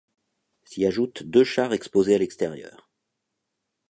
S'y 0.63 0.83
ajoutent 0.87 1.21
deux 1.21 1.43
chars 1.43 1.73
exposés 1.73 2.15
à 2.15 2.17
l'extérieur. 2.17 2.89